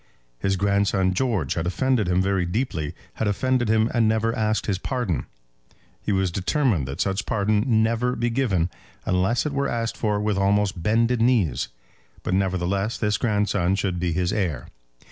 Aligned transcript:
His 0.39 0.55
grandson 0.55 1.13
George 1.13 1.53
had 1.53 1.67
offended 1.67 2.07
him 2.07 2.23
very 2.23 2.43
deeply, 2.43 2.95
had 3.17 3.27
offended 3.27 3.69
him 3.69 3.87
and 3.93 4.07
never 4.09 4.35
asked 4.35 4.65
his 4.65 4.79
pardon. 4.79 5.27
He 6.01 6.11
was 6.11 6.31
determined 6.31 6.87
that 6.87 6.99
such 6.99 7.27
pardon 7.27 7.61
should 7.61 7.69
never 7.69 8.15
be 8.15 8.31
given, 8.31 8.71
unless 9.05 9.45
it 9.45 9.53
were 9.53 9.69
asked 9.69 9.95
for 9.95 10.19
with 10.19 10.39
almost 10.39 10.81
bended 10.81 11.21
knees; 11.21 11.67
but, 12.23 12.33
nevertheless, 12.33 12.97
this 12.97 13.19
grandson 13.19 13.75
should 13.75 13.99
be 13.99 14.11
his 14.11 14.33
heir. 14.33 14.69